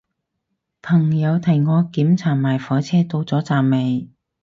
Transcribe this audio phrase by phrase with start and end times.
[0.81, 4.09] 朋友提我檢查埋火車到咗站未